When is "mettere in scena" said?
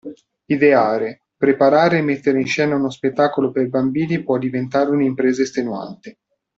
2.01-2.73